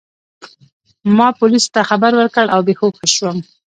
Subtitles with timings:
[1.17, 3.37] ما پولیسو ته خبر ورکړ او بې هوښه شوم.